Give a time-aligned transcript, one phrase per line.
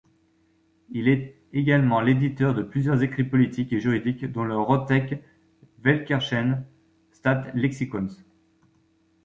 [0.89, 6.65] Il est également l'éditeur de plusieurs écrits politiques et juridiques dont le Rotteck-Welckerschen
[7.11, 8.09] Staatslexikons.